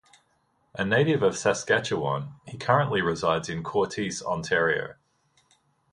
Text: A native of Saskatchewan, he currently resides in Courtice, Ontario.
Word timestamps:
A 0.73 0.83
native 0.83 1.21
of 1.21 1.37
Saskatchewan, 1.37 2.33
he 2.47 2.57
currently 2.57 3.01
resides 3.03 3.49
in 3.49 3.61
Courtice, 3.63 4.23
Ontario. 4.23 4.95